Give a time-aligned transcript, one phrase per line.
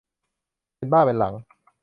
[0.75, 1.33] เป็นบ้าเป็นหลัง